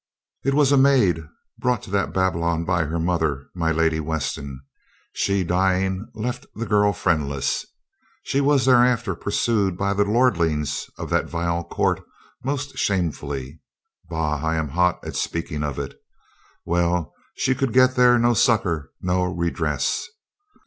It 0.43 0.55
was 0.55 0.71
a 0.71 0.77
maid 0.77 1.19
brought 1.59 1.83
to 1.83 1.91
that 1.91 2.11
Babylon 2.11 2.65
by 2.65 2.85
her 2.85 2.97
mother, 2.99 3.45
my 3.53 3.71
Lady 3.71 3.99
Weston. 3.99 4.59
She 5.13 5.43
dying, 5.43 6.07
left 6.15 6.47
the 6.55 6.65
girl 6.65 6.91
friendless. 6.91 7.67
She 8.23 8.41
was 8.41 8.65
thereafter 8.65 9.13
pursued 9.13 9.77
by 9.77 9.93
the 9.93 10.03
lordlings 10.03 10.89
of 10.97 11.11
that 11.11 11.29
vile 11.29 11.63
court 11.63 12.01
most 12.43 12.79
shamefully— 12.79 13.61
bah, 14.09 14.41
I 14.43 14.55
am 14.55 14.69
hot 14.69 15.05
at 15.05 15.15
speaking 15.15 15.61
of 15.61 15.77
it. 15.77 16.01
Well. 16.65 17.13
She 17.35 17.53
could 17.53 17.71
get 17.71 17.93
there 17.93 18.17
no 18.17 18.33
succor 18.33 18.91
nor 19.03 19.31
redress. 19.31 20.07